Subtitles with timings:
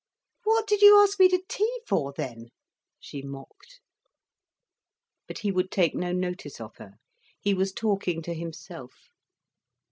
[0.45, 2.49] "What did you ask me to tea for, then?"
[2.99, 3.81] she mocked.
[5.27, 6.95] But he would take no notice of her.
[7.39, 9.11] He was talking to himself.